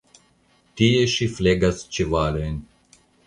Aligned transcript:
Tie 0.81 1.03
ŝi 1.15 1.27
flegas 1.35 1.83
ĉevalojn. 1.97 2.57